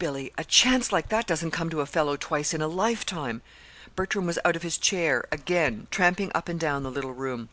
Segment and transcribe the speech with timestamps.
[0.00, 3.40] Billy, a chance like that doesn't come to a fellow twice in a lifetime!"
[3.94, 7.48] Bertram was out of his chair, again, tramping up and down the little room.